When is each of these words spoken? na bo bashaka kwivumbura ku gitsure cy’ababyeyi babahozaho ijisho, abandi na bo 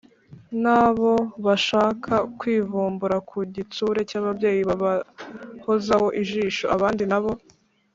na 0.63 0.81
bo 0.97 1.13
bashaka 1.45 2.13
kwivumbura 2.39 3.17
ku 3.29 3.37
gitsure 3.55 3.99
cy’ababyeyi 4.09 4.61
babahozaho 4.69 6.07
ijisho, 6.21 6.65
abandi 6.77 7.05
na 7.13 7.19
bo 7.23 7.31